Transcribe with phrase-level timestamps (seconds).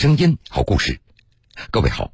[0.00, 0.98] 声音，好故事。
[1.70, 2.12] 各位好，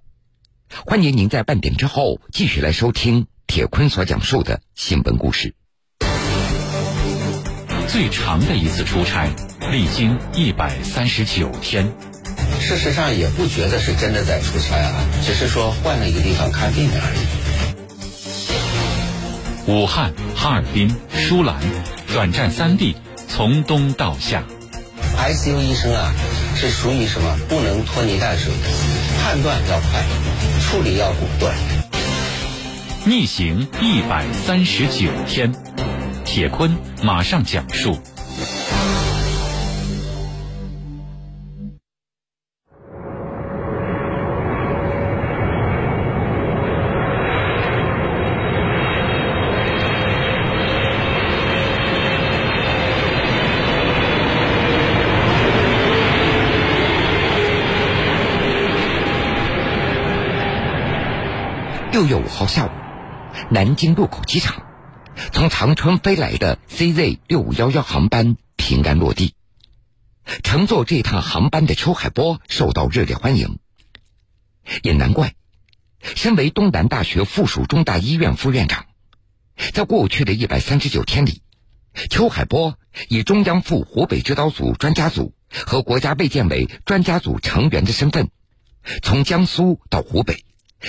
[0.86, 5.54] 欢迎您在半点之后继续来收听铁坤所讲述的新闻故事。
[7.86, 9.30] 最长的一次出差，
[9.70, 11.92] 历经一百三十九天。
[12.58, 17.14] 事实上也不觉得是真的在出差啊，只是说换了一个地方看病而
[19.68, 19.70] 已。
[19.70, 21.62] 武汉、哈尔滨、舒兰，
[22.08, 22.96] 转战三地，
[23.28, 24.42] 从东到夏。
[25.16, 26.12] ICU 医生啊，
[26.56, 27.36] 是属于什么？
[27.50, 28.50] 不能拖泥带水，
[29.22, 30.02] 判断要快，
[30.62, 31.54] 处理要果断。
[33.04, 35.54] 逆行一百三十九天，
[36.24, 38.00] 铁坤马上讲述。
[61.96, 62.70] 六月五号下午，
[63.50, 64.62] 南京禄口机场，
[65.32, 69.32] 从长春飞来的 CZ 六五幺幺航班平安落地。
[70.42, 73.58] 乘坐这趟航班的邱海波受到热烈欢迎，
[74.82, 75.36] 也难怪，
[76.02, 78.84] 身为东南大学附属中大医院副院长，
[79.72, 81.40] 在过去的一百三十九天里，
[82.10, 88.28] 邱海波以中央赴湖北指导组专家组和国家卫健委专家组成员的身份，
[89.02, 90.44] 从江苏到湖北。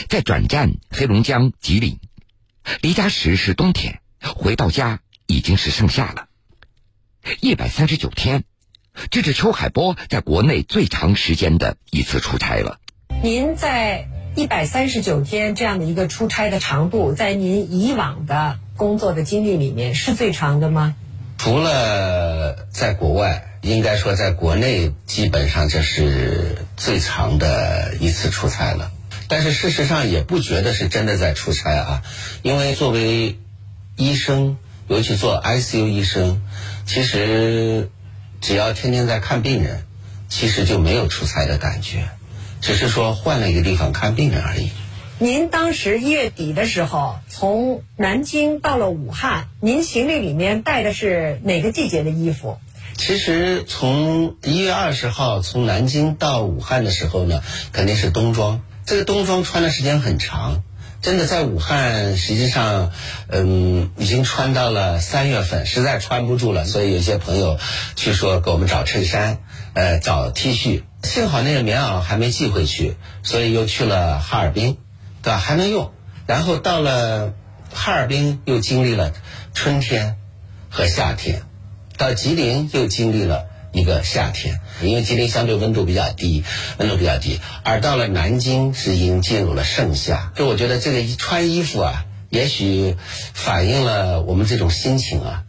[0.09, 1.99] 在转战黑龙江吉林，
[2.81, 6.27] 离家时是冬天，回到家已经是盛夏了。
[7.41, 8.43] 一百三十九天，
[9.11, 12.79] 这是邱海波在国内最长时间的一次出差了。
[13.23, 20.95] 您在一百三十九天这样的一个出差的长度，在您以往的工作的经历里面是最长的吗？
[21.37, 28.91] 除了在国外，应该说在国内，基本上这是最长的一次出差了。
[29.27, 32.01] 但是事实上也不觉得是真的在出差啊，
[32.43, 33.37] 因为作为
[33.95, 34.57] 医生，
[34.87, 36.41] 尤其做 ICU 医生，
[36.85, 37.89] 其实
[38.39, 39.85] 只要天天在看病人，
[40.29, 42.07] 其实就没有出差的感觉，
[42.61, 44.71] 只是说换了一个地方看病人而已。
[45.19, 52.59] 您当时一月底的时候从南京到了武汉，您行李里面带的是哪个季节的衣服？
[52.95, 57.41] 其实从一月二十号从南京到武汉的时候呢，
[57.71, 58.61] 肯定是冬装。
[58.87, 60.63] 这个冬装穿的时间很长，
[61.01, 62.93] 真的在武汉，实际上，
[63.27, 67.59] 嗯，已经穿到了三月份，实在穿不住了，所以有些朋友
[67.97, 69.39] 去说给我们找衬衫，
[69.73, 70.83] 呃，找 T 恤。
[71.03, 74.77] 幸好那个棉袄还没寄回去，所以又去了哈尔滨，
[75.21, 75.37] 对吧？
[75.37, 75.91] 还能用。
[76.25, 77.33] 然后到了
[77.73, 79.11] 哈尔滨，又经历了
[79.53, 80.15] 春天
[80.69, 81.41] 和夏天，
[81.97, 83.47] 到吉林又经历了。
[83.73, 86.43] 一个夏天，因为吉林相对温度比较低，
[86.77, 90.31] 温度比较低，而到了南京是已经进入了盛夏。
[90.35, 92.95] 就我觉得这个穿衣服啊，也许
[93.33, 95.43] 反映了我们这种心情啊。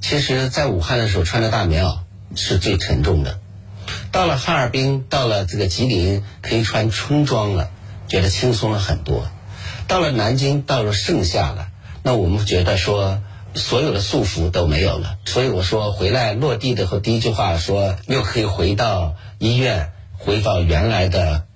[0.00, 1.98] 其实，在武汉的时候穿着大棉袄
[2.36, 3.40] 是最沉重的，
[4.12, 7.70] 到了哈尔滨，到了这个吉林可以穿春装了，
[8.08, 9.28] 觉得轻松了很多。
[9.88, 11.68] 到了南京，到了盛夏了，
[12.02, 13.20] 那我们觉得说。
[13.54, 21.46] 所有的束缚都没有了，所以我说回来落地的后第一句话说又可以回到医院，回到原来的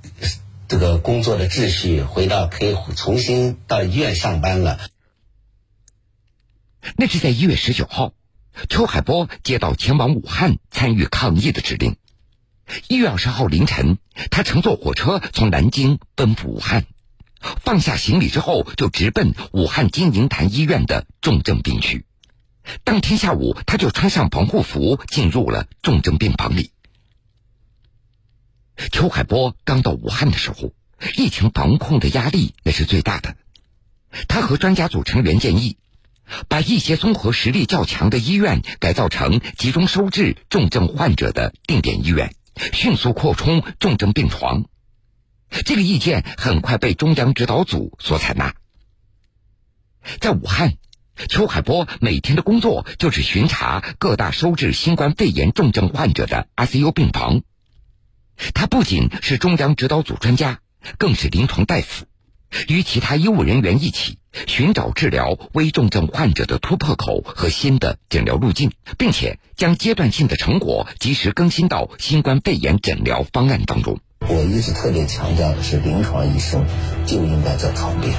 [0.69, 4.78] 这个工作的秩序，回到可以重新到医院上班了。
[6.97, 8.12] 那是在一月十九号，
[8.69, 11.97] 邱海波接到前往武汉参与抗疫的指令。
[12.86, 13.98] 一月二十号凌晨，
[14.30, 16.84] 他乘坐火车从南京奔赴武汉。
[17.41, 22.04] 放下行李之后，就直奔武汉金银潭医院的重症病区。
[22.84, 26.72] 当天下午，他就穿上防护服进入了重症病房里。
[28.93, 30.72] 邱海波刚到武汉的时候，
[31.16, 33.37] 疫情防控的压力那是最大的。
[34.28, 35.77] 他和专家组成员建议，
[36.48, 42.34] 把一些综合实力较强的医院改造成集中收治重症患者的定点医院，
[42.72, 44.66] 迅速扩充重症病床。
[45.50, 48.54] 这个意见很快被中央指导组所采纳。
[50.21, 50.74] 在武汉，
[51.28, 57.42] 邱海波每天的工作就是巡查各大收治新冠肺炎重症患者的 ICU 病房。
[58.54, 60.60] 他不仅是中央指导组专家，
[60.97, 62.06] 更是临床大夫，
[62.68, 74.00] 与其他医务人员一起寻找治疗危重症患者的突破口和新的诊疗路径，并且将阶段性的成果及时更新到新冠肺炎诊疗方案当中。
[74.30, 76.66] 我一直特别强调的是，临床医生
[77.07, 78.15] 就应该在床边，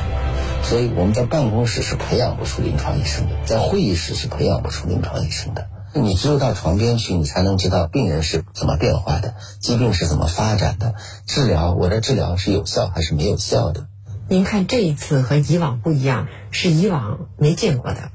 [0.64, 5.68] 所以我们在办公室是培养不出临床医生的，在会议室是培养不出临床医生的。
[5.94, 10.96] 你只有到床边去，你才能知道病人是怎么变化的，疾病是怎么发展的，
[11.26, 13.88] 治疗我的治疗是有效还是没有效的。
[14.28, 18.12] 您看这一次和以往不一样，是以往没见过的，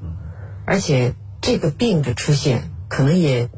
[0.64, 3.50] 而且这个病的出现可能也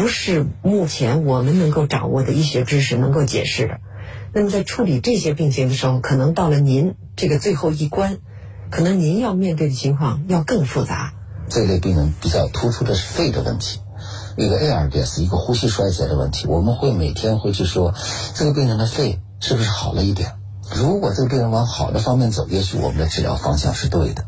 [0.00, 3.80] 不是目前我们能够掌握的医学知识能够解释的。
[4.32, 8.16] 那么在处理这些病情的时候，可能到了您这个最后一关，
[8.70, 11.12] 可能您要面对的情况要更复杂。
[11.50, 13.80] 这类病人比较突出的是肺的问题，
[14.38, 16.46] 一个 ARDS，一个呼吸衰竭的问题。
[16.48, 17.92] 我们会每天会去说，
[18.34, 20.32] 这个病人的肺是不是好了一点？
[20.74, 24.22] 如果这个病人往好的方面走，也许我们的治疗方向是对的；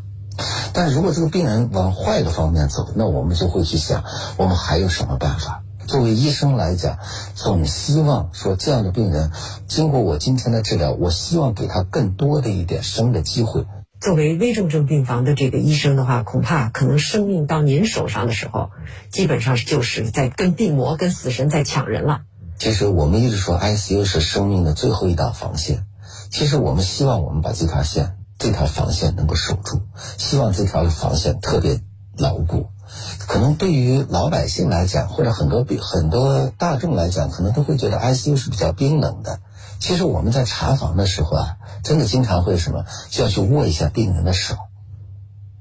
[0.75, 4.03] 但如果这个病人往坏的方面走，那我们就会去想，
[4.35, 5.63] 我们还有什么办法？
[5.87, 6.97] 作为医生来讲，
[7.33, 9.31] 总希望说这样的病人，
[9.67, 13.65] 经过我今天的治疗，我希望给他更多的一点生的机会。
[14.01, 18.71] 作为危重症病房的这个医生的话，恐怕可能生命到您手上的时候，
[19.11, 22.21] 基本上就是在跟病魔、跟死神在抢人了。
[22.57, 25.85] 其实我们一直说，ICU 是生命的最后一道防线。
[26.31, 29.81] 其实我们希望我们把这条线、这条防线能够守住，
[30.17, 31.81] 希望这条防线特别
[32.17, 32.69] 牢固。
[33.27, 39.39] 可能对于老百姓来讲，或者很多病很多大众来讲，可能都会觉得 ICU 是比较冰冷的。
[39.79, 44.55] 其实我们在查房的时候啊，真的经常会什么，就要去握一下病人的手，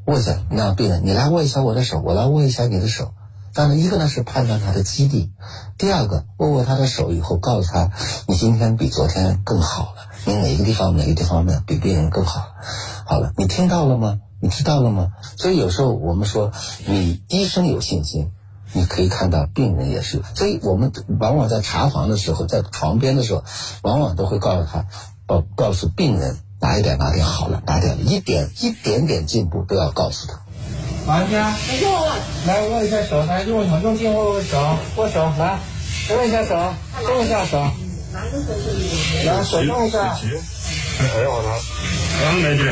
[0.06, 3.14] 握一下，那病人你来握一下我的手，我来握一下你的手。
[3.54, 5.32] 当然，一个呢是判断他的基地，
[5.78, 7.90] 第二个握握他的手以后，告诉他
[8.26, 12.46] 你今天比昨天更好了，你哪个地方哪个地方呢比病人更好。
[13.06, 14.20] 好了，你听到了吗？
[14.40, 15.12] 你知道了吗？
[15.38, 16.52] 所以有时候我们说，
[16.86, 18.30] 你医生有信心，
[18.72, 20.22] 你可以看到病人也是。
[20.34, 23.44] 所以我们往往在查房的时候，在床边的时候，
[23.82, 24.86] 往往都会告诉他，
[25.26, 30.40] 告告诉病人哪一点哪点好了，哪点一点一点点进步都要告诉他。
[31.06, 31.54] 王家，
[32.46, 34.58] 来握一下手，来用，用劲握握手，
[34.96, 35.58] 握手，来，
[36.16, 36.72] 握一下手，
[37.06, 37.62] 动一下手，
[38.14, 41.50] 来手动一下，哎呀我操，
[42.22, 42.64] 刚没劲，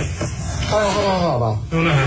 [0.70, 2.06] 好好好好吧，用的还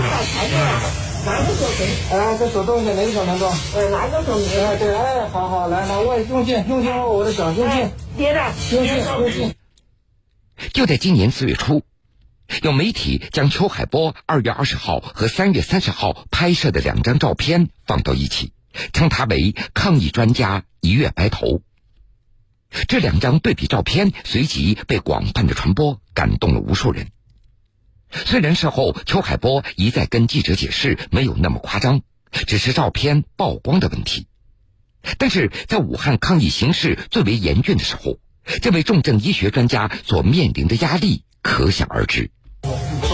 [1.26, 1.86] 哪个手可以？
[2.10, 3.52] 哎，这手动一下，哪个手能动？
[3.52, 4.38] 哎，哪个手？
[4.38, 8.40] 哎，对，哎，好好，来来握，用劲，用劲握我的手，用劲，别的，
[8.72, 9.54] 用劲，用劲。
[10.72, 11.82] 就在今年四月初。
[12.62, 18.52] 有媒体将邱海波二月二十号和三月三十号拍摄的两张照片放到一起，
[18.94, 21.60] 称他为“抗疫专家一月白头”。
[22.88, 27.08] 这两张对比照片随即被广泛的传播，感动了无数人。
[28.10, 34.26] 虽然事后邱海波一再跟记者解释没有那么夸张，只是照片曝光的问题，
[35.18, 38.18] 但是在武汉抗疫形势最为严峻的时候，
[38.62, 42.30] 这位重症医学专家所面临的压力可想而知。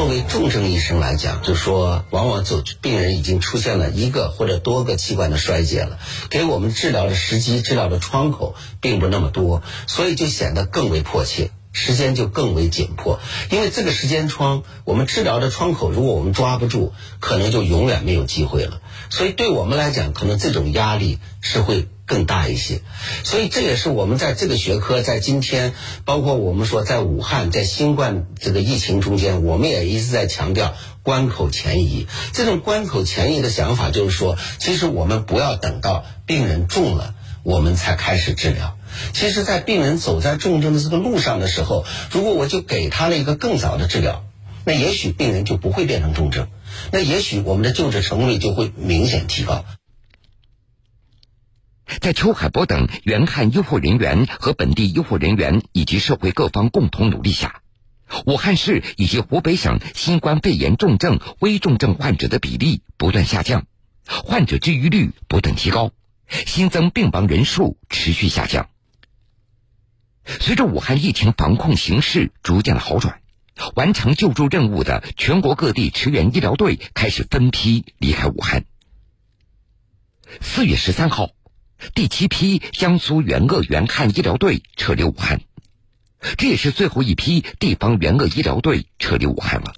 [0.03, 13.19] 作为重症医生来讲，就说往往就病人已经出现了一个或者多个器官的衰竭了，给我们治疗的时机、治疗的窗口并不那么多，所以就显得更为迫切，时间就更为紧迫。
[13.51, 18.81] 因为这个时间窗，我们治疗的窗口，如果我们抓不住，可能就永远没有机会了。
[19.11, 21.89] 所以对我们来讲，可能这种压力是会。
[22.05, 22.83] 更大一些，
[23.25, 25.73] 所以这也是我们在这个学科在今天，
[26.05, 32.07] 包括我们说在武汉在新冠这个疫情中间，我们也一直在强调关口前移。
[32.35, 37.15] 这种关口前移的想法就是说，其实我们不要等到病人重了，
[37.45, 38.77] 我们才开始治疗。
[39.13, 44.25] 其实，在病人走在重症的这个路上的时候，如果我就给他了一个更早的治疗，
[44.65, 46.49] 那也许病人就不会变成重症，
[46.93, 49.65] 那也许我们的救治成功率就会明显提高。
[52.01, 57.61] 在邱海波等援汉医护人员和本地医护人员以及社会各方共同努力下，
[58.25, 63.67] 武汉市以及湖北省新冠肺炎重症、危重症患者的比例不断下降，
[64.07, 65.91] 患者治愈率不断提高，
[66.47, 68.69] 新增病亡人数持续下降。
[70.27, 73.21] 随着武汉疫情防控形势逐渐的好转，
[73.75, 78.65] 完成救助任务的全国各地驰援医疗队开始分批离开武汉。
[80.41, 81.31] 四月十三号。
[81.97, 85.41] 第七批江苏援鄂援汉医疗队撤离武汉，
[86.39, 89.75] 这也是最后一批地方援鄂医疗队撤离武汉了。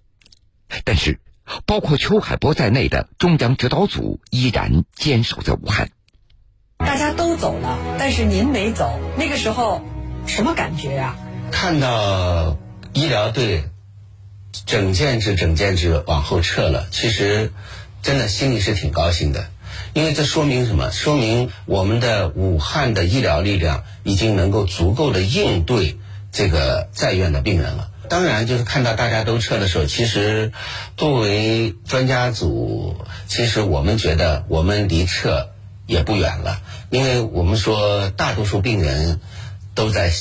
[0.85, 1.19] 但是，
[1.65, 5.93] 包括邱海波在内的中央指导组依然坚守在武汉。
[6.77, 9.83] 大家都走了，但是您没走，那个时候
[10.26, 11.16] 什么感觉呀？
[11.50, 12.57] 看到
[12.93, 13.64] 医疗队
[14.66, 17.52] 整件制整件制往后撤了，其实
[18.02, 19.47] 真的心里是挺高兴的。
[19.93, 20.90] 因为这说明什么？
[20.90, 25.99] 说明我们的武汉的医疗力量已经能够足够的应对
[26.33, 27.90] 这个在院的病人了。
[28.09, 30.52] 当然，就是看到大家都撤的时候，其实
[30.97, 32.97] 作为专家组，
[33.28, 35.50] 其实我们觉得我们离撤
[35.87, 39.21] 也不远了，因为我们说大多数病人
[39.75, 40.12] 都在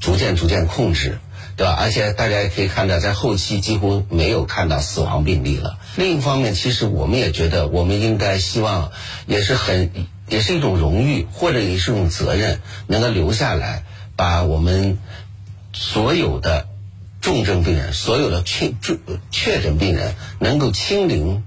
[0.00, 1.18] 逐渐逐渐控制，
[1.56, 1.72] 对吧？
[1.78, 5.78] 而且大家也可以看到，在后期几乎没有看到死亡病例了。
[5.96, 8.92] 另一方面，其实我们也觉得，我们应该希望，
[9.26, 9.90] 也是很
[10.28, 13.84] 也是一种荣誉，或者也是一种责任，能够留下来，
[14.16, 14.98] 把我们
[15.72, 16.68] 所有的
[17.20, 18.98] 重症病人、所有的确确
[19.30, 21.44] 确诊病人能够清零。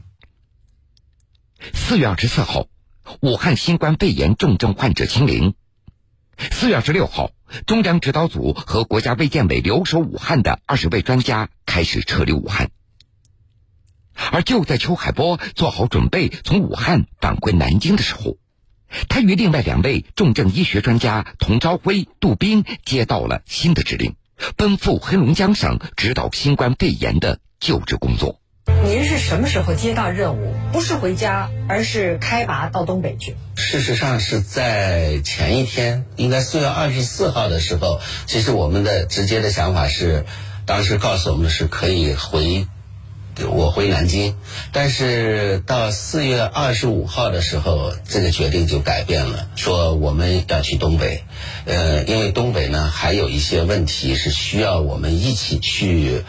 [1.74, 2.68] 四月二十四号。
[3.22, 5.56] 武汉新冠肺炎重症患者清零。
[6.39, 7.31] 四月二十六号，
[7.67, 12.72] 中央指导组和国家卫健委留守武汉的二十位专家开始撤离武汉。
[14.31, 18.38] 而就在邱海波做好准备从武汉返回南京的时候，
[19.10, 24.15] 他与另外两位重症医学专家童朝辉、杜斌接到了新的指令，
[24.55, 28.39] 奔赴黑龙江省指导新冠肺炎的救治工作。
[29.10, 30.54] 是什么时候接到任务？
[30.72, 33.36] 不是回家，而是开拔到东北去。
[33.56, 40.25] 事实上是在前一天，应该四月二十四号的时候，其实我们的直接的想法是，
[40.68, 42.68] 当时告诉我们是可以回，
[43.50, 44.36] 我回南京。
[44.72, 51.24] 但是到四月二十五号的时候，这个决定就改变了，说我们要去东北。
[51.66, 56.22] 呃，因为东北呢还有一些问题是需要我们一起去。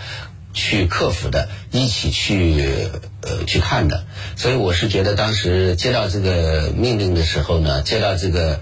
[0.52, 2.88] 去克服的，一起去
[3.22, 4.04] 呃去看的，
[4.36, 8.60] 所以我是觉得当时接到这个命令的时候呢，接到这个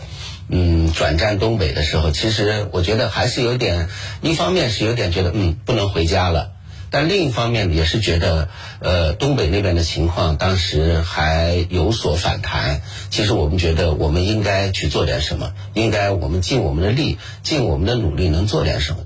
[0.49, 3.89] 嗯转战东北的时候，其实我觉得还是有点，
[4.21, 6.53] 一方面是有点觉得嗯不能回家了，
[6.91, 8.49] 但另一方面也是觉得
[8.81, 18.99] 呃东北那边的情况当时还有所反弹，其实我们觉得我们应该去做点什么，应该我们尽我们的力，尽我们的努力能做点什么。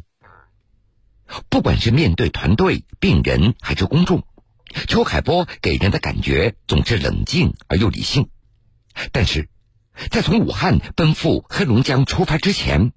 [1.48, 4.24] 不管是面对团队、病人还是公众，
[4.88, 8.28] 邱海波给人的感觉总是冷静而又理性。
[9.12, 9.48] 但是，
[10.10, 12.92] 在从武汉奔赴黑龙江出发之前，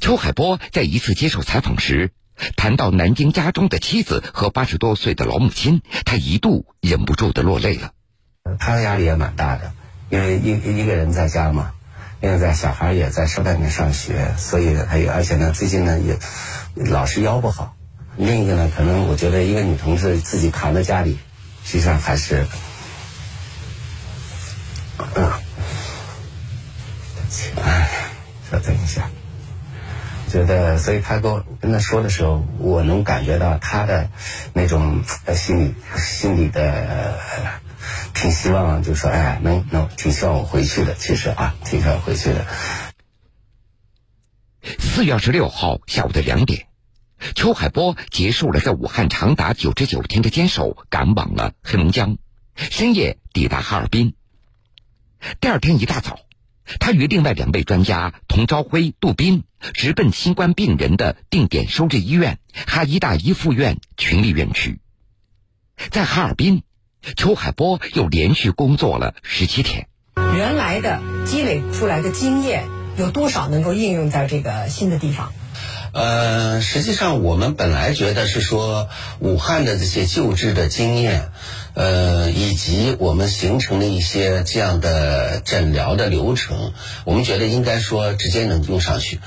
[0.00, 2.12] 邱海波在一次接受采访时
[2.56, 7.92] 谈到南京家中的妻子和八十多岁的老母亲，他一度忍不住的落泪了。
[8.58, 9.72] 他的压力也蛮大的，
[10.10, 11.72] 因为一一个人在家嘛，
[12.20, 16.18] 因为在小孩也在外面上学，所以他也而且呢，最近呢也。
[16.86, 17.74] 老是腰不好，
[18.16, 21.18] 另一个呢，可能我觉得一个女同志自己扛在家里，
[21.64, 22.46] 实际上还是，
[25.16, 25.32] 嗯，
[27.56, 27.90] 哎，
[28.50, 29.10] 稍等一下，
[30.28, 34.08] 觉得，所以他跟我跟他说的时候，我能感觉到他的
[34.52, 35.02] 那种
[35.34, 37.18] 心里心里的
[38.14, 42.46] 挺希望，就说哎，能能挺希望我回去的，其实啊，挺希望回去的。
[44.78, 46.67] 四月二十六号下午的两点。
[47.34, 52.18] 邱海波结束了在武汉长达九十九天的坚守，赶往了黑龙江，
[52.54, 54.14] 深夜抵达哈尔滨。
[55.40, 56.20] 第二天一大早，
[56.78, 59.44] 他与另外两位专家童朝辉、杜斌
[59.74, 64.78] 直奔新冠病人的定点收治医院——哈医大一附院群力院区。
[65.90, 66.62] 在哈尔滨，
[67.16, 69.88] 邱海波又连续工作了十七天。
[70.16, 75.32] 原来的积累出来的经验有多少能够应用在这个新的地方？
[75.92, 78.88] 呃，实际上我们本来觉得是说
[79.20, 81.30] 武汉的这些救治的经验，
[81.74, 86.72] 呃，以及我们形成的一些这样的诊疗的流程，
[87.04, 89.20] 我们觉得应该说直接能用上去。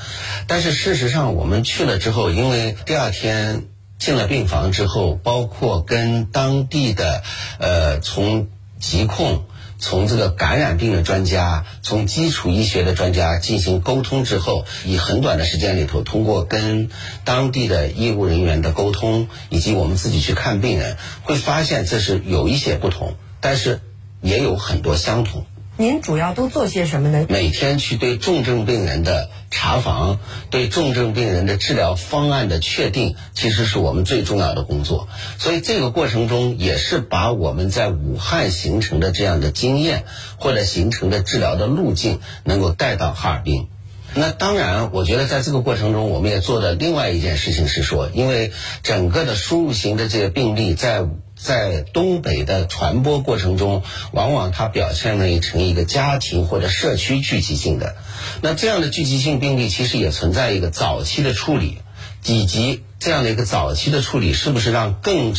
[0.48, 3.64] 但是事实上，我们去了之后，因为第二天
[3.98, 7.24] 进了病房之后，包括跟当地的
[7.58, 8.50] 呃从
[8.80, 9.46] 疾控。
[9.82, 16.90] 从这个感染病的专家，从基础医学的专家进行沟通之后，以很短的时间里头，通过跟
[17.26, 23.82] 当地的医务人员的沟通，以及我们自己去看病人，会发现这是有一些不同，但是
[24.22, 25.48] 也有很多相同。
[25.82, 27.26] 您主要都做些什么呢？
[27.28, 30.20] 每天去对重症病人的查房，
[30.52, 35.08] 对重症病人的治疗方案的确定，其实是我们最重要的工作。
[35.40, 40.06] 所以这个过程中，也是把我们在武汉形成的这样的经验，
[40.38, 43.68] 或者形成的治疗的路径，能够带到哈尔滨。
[44.14, 48.52] 那当然，我觉得在这个过程中，我们也做的另外一件事情是说，因为
[48.84, 51.08] 整个的输入型的这个病例在。
[51.42, 53.82] 在东北的传播过程中，
[54.12, 57.96] 往往它表现为成一个家庭或者社区聚集性的。
[58.42, 61.80] 那这样的聚集性病例，其实也存在一个早期的处理，
[62.26, 65.34] 以及这样的一个早期的处理，是不是让更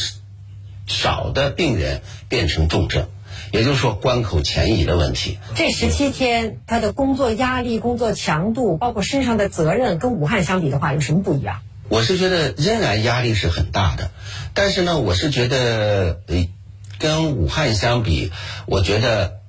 [0.86, 3.08] 少的病人变成重症？
[3.52, 5.38] 也就是说，关口前移的问题。
[5.54, 11.60] 这十七天，他的工作压力、工作强度，包括身上的责任，跟武汉相比的话，有什么不一样？
[11.92, 14.12] 我是觉得仍然压力是很大的，
[14.54, 16.22] 但是呢，我是觉得，
[16.98, 18.32] 跟武汉相比，
[18.64, 19.40] 我觉得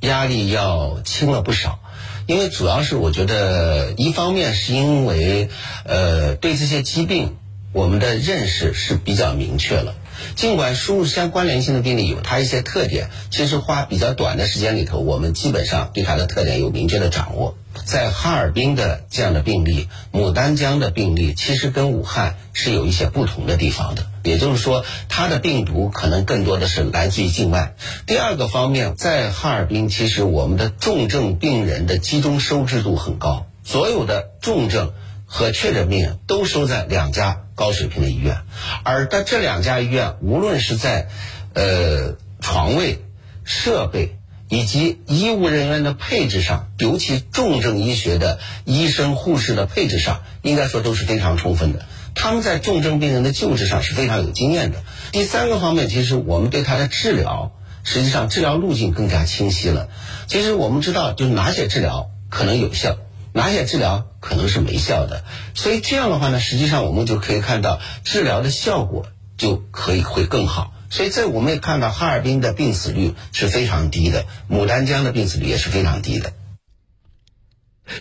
[0.00, 1.80] 压力要轻了不少。
[2.26, 5.50] 因为主要是我觉得，一方面是因为，
[5.84, 7.36] 呃，对这些疾病
[7.74, 9.94] 我们的认识是比较明确了。
[10.34, 17.54] 尽管输入相关联性的病例有它一些特点，其实花比较短的时间里头，我们基本上对它的特点有明确的掌握。
[17.84, 24.06] 在哈尔滨的这样的病例，牡丹江的病例，其实跟武汉是有一些不同的地方的。
[24.22, 27.74] 也就是说，它的病毒可能更多的是来自于境外。
[28.06, 34.92] 第二个方面，在哈尔滨，其实我们的重症病人的集中收治度很高，所有的重症
[35.26, 38.42] 和确诊病人都收在两家高水平的医院，
[38.84, 41.08] 而在这两家医院，无论是在
[41.54, 43.04] 呃床位、
[43.44, 44.16] 设备。
[44.52, 51.86] 以及医务人员的配置上，尤其重症医学的医生护士的配置上，应该说都是非常充分的。
[52.14, 54.82] 他们在重症病人的救治上是非常有经验的。
[55.10, 59.88] 第三个方面，其实我们对他的治疗，实际上治疗路径更加清晰了。
[60.26, 62.98] 其实我们知道，就是哪些治疗可能有效，
[63.32, 65.24] 哪些治疗可能是没效的。
[65.54, 69.06] 所以这样的话呢，实际上我们就可以看到治疗的效果
[69.38, 70.74] 就可以会更好。
[70.92, 76.34] 所以，这我们也看到，哈尔滨的病死率是非常低的，牡丹江的病死率也是非常低的。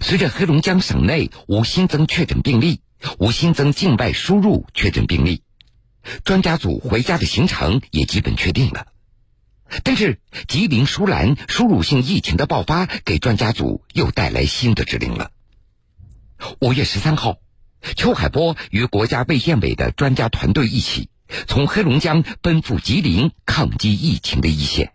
[0.01, 2.81] 随着黑龙江省内无新增确诊病例，
[3.17, 5.41] 无新增境外输入确诊病例，
[6.25, 8.87] 专家组回家的行程也基本确定了。
[9.85, 10.19] 但是，
[10.49, 15.31] 吉林舒兰输入性疫情的爆发，给专家组又带来新的指令了。
[16.59, 17.37] 五月十三号，
[17.95, 21.07] 邱海波与国家卫健委的专家团队一起。
[21.47, 24.91] 从黑龙江奔赴吉林抗击疫情的一线。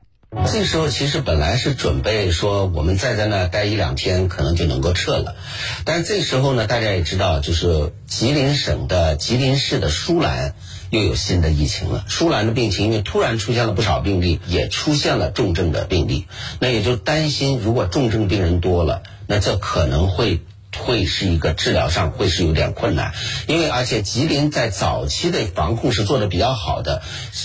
[0.46, 5.36] 这时候其实本来是准备说我们再在那待一两天，可能就能够撤了。
[5.84, 10.54] 但这时候呢，大家也知道，就是吉林省的吉林市的舒兰
[10.90, 12.04] 又有新的疫情了。
[12.08, 16.26] 舒兰的病情因为突然出现了不少病例，也出现了重症的病例，
[16.60, 20.42] 那也就担心，如果重症病人多了，那这可能会。
[20.78, 23.12] 会是一个治疗上会是有点困难，
[23.46, 27.02] 因为而且吉林在早期的防控是做的比较好的，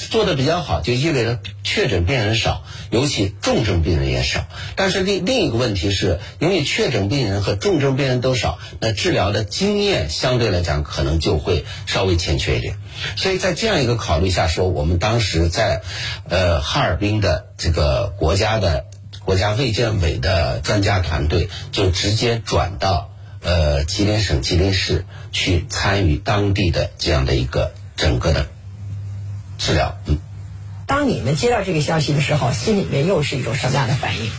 [0.09, 4.45] 做的比较好就意味着确诊病人少，尤其重症病人也少。
[4.75, 12.75] 但是另另一个问题是，因为确诊病人和重症病人都少，那治疗的经验相对来讲可能就会稍微欠缺一点。
[13.15, 15.81] 所以在这样一个考虑下，说我们当时在
[16.29, 18.85] 呃哈尔滨的这个国家的
[19.23, 23.10] 国家卫健委的专家团队就直接转到。
[23.41, 28.47] 呃，吉林省吉林市去参与当地的这样的一个整个的
[29.57, 30.17] 治疗，嗯。
[30.85, 34.29] 当你们接到这个消息的时候，心里面又是一种什么样的反应？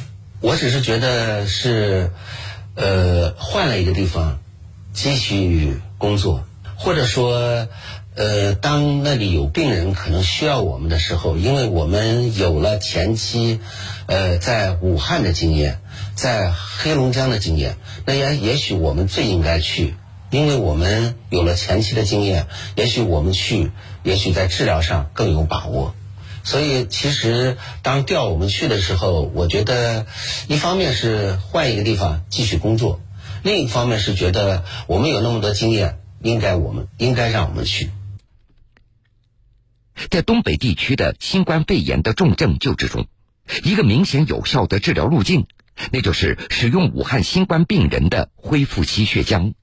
[0.40, 2.12] 我只是觉得是，
[2.74, 4.38] 呃，换了一个地方
[4.92, 6.44] 继续工作，
[6.76, 7.68] 或者说，
[8.14, 13.60] 呃，当那里有病人可能需要我们的时候，因为我们有了前期，
[14.06, 15.80] 呃，在武汉的经验。
[16.14, 19.94] 在黑龙江的经验，那也也许我们最应该去，
[20.30, 22.46] 因为我们有了前期的经验，
[22.76, 23.70] 也许我们去，
[24.02, 25.94] 也许在治疗上更有把握。
[26.44, 30.06] 所以，其实当调我们去的时候，我觉得
[30.48, 33.00] 一方面是换一个地方继续工作，
[33.44, 37.90] 另一方面是觉得我们有那么多经验，应该我们应该让我们去。
[40.10, 43.06] 在东北地区的新冠肺炎的重症救治中，
[43.62, 45.46] 一个明显有效的治疗路径。
[45.90, 49.54] 那就是使用武汉新冠病人的恢复期血浆。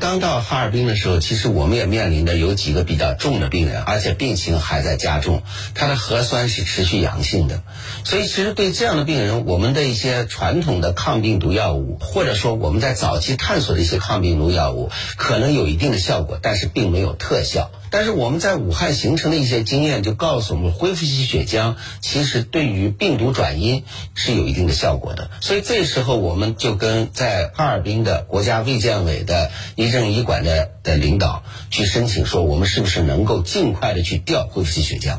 [0.00, 5.42] 刚到哈尔滨的时候，其实我们也面临的有几个比较重的病人，而且病情还在加重，
[5.74, 7.64] 他的核酸是持续阳性的。
[8.04, 17.72] 所以，其实对这样的病人，我们的一些传统的抗病毒药物，或者说我们在早期探索的一些抗病毒药物，可能有一定的效果，但是并没有特效。
[17.90, 25.30] 但是我们在武汉形成的一些经验，就告诉我们，恢复性血浆其实对于病毒转阴是有一定的效果的。
[25.40, 35.18] 所以这时候，我们就跟在哈尔滨的国家卫健委的医政医管的的领导去申请，说我们是不是能够尽快的去调恢复性血浆？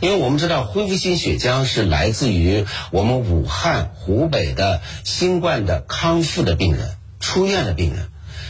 [0.00, 8.08] 因为我们知道，恢复性血浆是来自于我们武汉、湖北的新冠的康复的病人、出院的病人。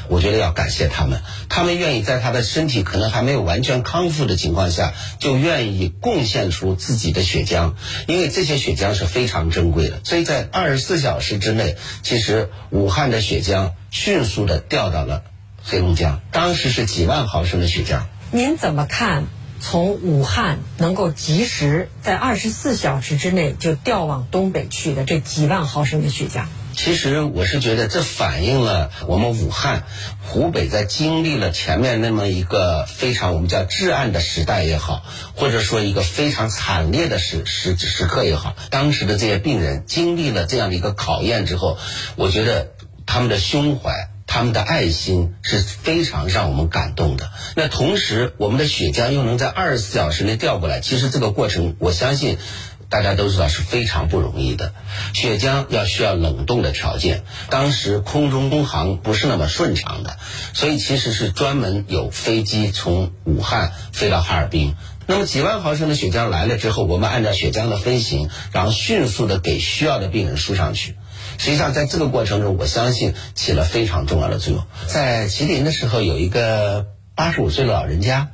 [0.08, 7.74] 我觉得要感谢他们，他们愿意在他的身体可能还没有完全康复的情况下，就愿意贡献出自己的血浆，
[8.06, 10.00] 因为这些血浆是非常珍贵的。
[10.04, 15.22] 所以在二十四小时之内，其实武汉的血浆迅速的调到了
[15.62, 18.02] 黑龙江，当时是几万毫升的血浆。
[18.30, 19.24] 您怎么看？
[19.60, 26.44] 从武汉能够及时在二十四小时之内就调往东北去的这几万毫升的血浆？
[26.76, 29.84] 其实我是觉得这反映了我们武汉、
[30.22, 35.02] 湖北在经历了前面那么一个非常我们叫至暗的时代也好，
[35.34, 41.78] 或者说一个非常惨烈的时时时刻也好，当时的这些病人经历了这样的一个考验之后，
[42.16, 42.72] 我觉得
[43.06, 44.10] 他们的胸怀。
[44.26, 47.30] 他们的爱心是非常让我们感动的。
[47.54, 52.38] 那同时，我们的血浆又能在二十四小时内调过来，其实这个过程，我相信。
[52.88, 54.72] 大家都知道是非常不容易的，
[55.12, 60.16] 血浆要需要冷冻的条件，当时空中工航不是那么顺畅的，
[60.52, 64.74] 所以其实是专门有飞机从武汉飞到哈尔滨。
[65.06, 70.96] 那么几万毫升的血浆来了之后，我们按照血浆的分型，然后迅速的给需要的病人输上去。
[71.36, 74.64] 实际上在这个过程中，我相信起了非常重要的作用。
[74.86, 78.28] 在吉林的时候，有一个八十五岁的老人家，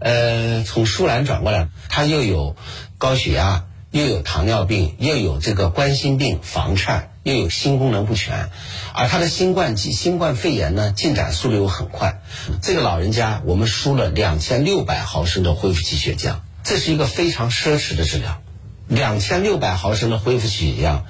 [0.00, 2.56] 呃，从舒兰转过来，他又有
[2.98, 3.66] 高血压。
[3.90, 8.50] 又有糖尿病，又有这个冠心病、房颤，又有心功能不全，
[8.94, 12.22] 而他的新冠及新冠肺炎呢，进展速度又很快。
[12.62, 18.40] 这个老人家，我们输了两千六百毫升的恢复期血浆，这是一个非常奢侈的治疗，
[18.86, 21.00] 两千六百毫升的恢复期血浆。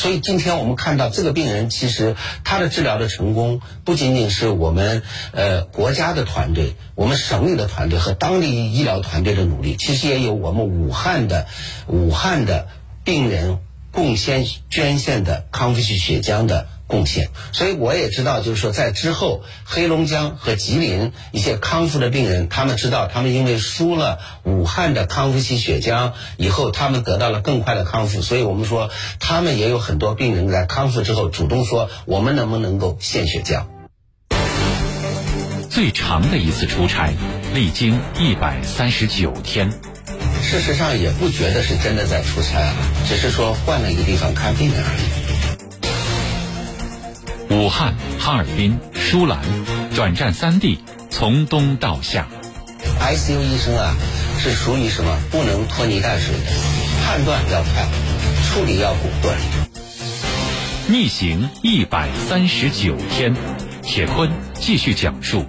[0.00, 11.46] 所以今天我们看到这个病人，其实他的治疗的成功，不仅仅是我们呃国家的团队、我们省里的团队和当地医疗团队的努力，其实也有我们武汉的
[11.86, 12.68] 武汉的
[13.04, 13.58] 病人
[13.92, 16.66] 贡献捐献的康复期血浆的。
[16.90, 28.20] 贡献，所以我也知道，就是说，在之后，黑龙江和吉林一些康复的病人，他们知道，他们因为输了武汉的康复期血浆以后，他们得到了更快的康复。
[28.20, 33.64] 所以我们说，他们也有很多病人在康复之后主动说，我们能不能够献血浆？
[35.70, 37.12] 最长的一次出差，
[37.54, 39.70] 历经一百三十九天。
[40.42, 42.74] 事实上，也不觉得是真的在出差，
[43.06, 45.19] 只是说换了一个地方看病人而已。
[47.50, 49.40] 武汉、哈尔滨、舒兰，
[49.92, 50.78] 转战三地，
[51.10, 52.28] 从冬到夏。
[53.00, 53.96] ICU 医生啊，
[54.38, 55.18] 是属于什么？
[55.32, 56.52] 不能拖泥带水的，
[57.04, 57.88] 判断要快，
[58.46, 59.36] 处理要果断。
[60.86, 63.34] 逆行一百三十九天，
[63.82, 65.44] 铁坤继续讲述。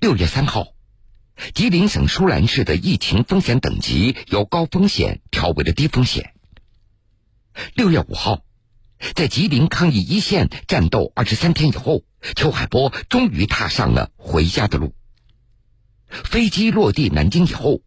[0.00, 0.77] 六月三号。
[1.54, 6.34] 吉林省舒兰市的疫情风险等级由高风险调为了低风险。
[7.74, 8.42] 六月五号，
[9.14, 12.02] 在吉林抗疫一线战斗二十三天以后，
[12.36, 14.94] 邱海波终于踏上了回家的路。
[16.08, 17.82] 飞机落地南京以后，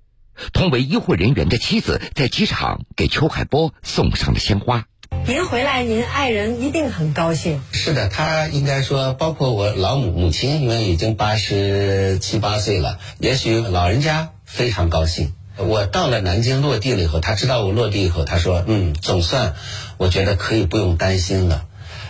[0.53, 4.87] 同为医护人员的妻子在机场给邱海波送上了鲜花。
[5.27, 7.61] 您回来，您爱人一定很高兴。
[7.71, 15.33] 是的，他应该说，包括我老母母亲，因为已经八十七八岁了，也许老人家非常高兴。
[15.57, 19.53] 我到了南京落地了以后，他知道我落地以后，他说：“嗯，总算，
[19.97, 21.65] 我觉得可以不用担心了。”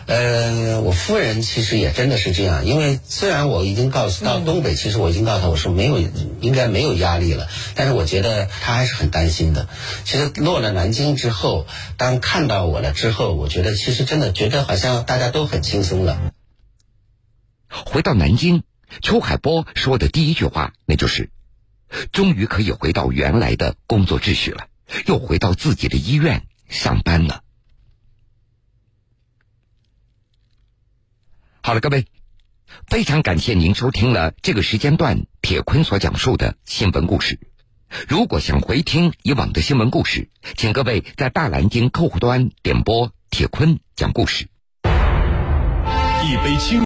[0.08, 6.00] 呃，我夫人其实也真的是这样，因为虽然我已经告诉到东北，其实我已经告诉他我说没有，
[6.42, 9.68] 应该没有压力了，但是我觉得他还是很担心的。
[10.04, 11.66] 其实落了南京之后，
[11.98, 16.34] 当看到我了之后，我觉得其实真的觉得好像大家都很轻松了。
[17.70, 18.64] 回到南京，
[19.02, 21.30] 邱海波说的第一句话，那就是
[22.12, 24.68] 终于可以回到原来的工作秩序了，
[25.06, 27.44] 又回到自己的医院上班了。
[31.64, 32.08] 好了，各位，
[32.88, 37.40] 非常感谢您收听了这个时间段铁坤所讲述的新闻故事。
[38.08, 44.48] 如果想回听以往的新闻故事，请各位在大蓝鲸客户端点播铁坤讲故事。
[46.24, 46.80] 一杯清。